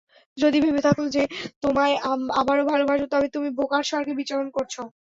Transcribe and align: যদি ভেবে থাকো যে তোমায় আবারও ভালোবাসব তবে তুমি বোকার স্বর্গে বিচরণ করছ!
যদি 0.37 0.57
ভেবে 0.63 0.81
থাকো 0.87 1.03
যে 1.15 1.23
তোমায় 1.63 1.95
আবারও 2.39 2.63
ভালোবাসব 2.71 3.07
তবে 3.13 3.27
তুমি 3.35 3.49
বোকার 3.57 3.83
স্বর্গে 3.89 4.13
বিচরণ 4.19 4.47
করছ! 4.51 4.73